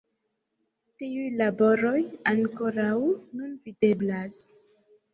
[1.01, 1.95] Tiuj laboroj
[2.33, 4.45] ankoraŭ nun videblas.